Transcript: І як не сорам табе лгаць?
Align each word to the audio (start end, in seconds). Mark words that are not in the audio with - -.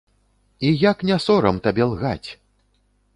І 0.69 0.71
як 0.91 0.97
не 1.09 1.17
сорам 1.25 1.59
табе 1.67 1.83
лгаць? 1.91 2.29